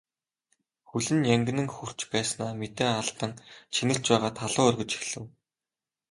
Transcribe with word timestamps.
Хөл 0.89 1.07
нь 1.15 1.27
янгинан 1.35 1.69
хөрч 1.75 1.99
байснаа 2.11 2.51
мэдээ 2.61 2.89
алдан 3.01 3.31
чинэрч 3.73 4.03
байгаад 4.09 4.35
халуу 4.41 4.65
оргиж 4.69 4.91
эхлэв. 4.99 5.25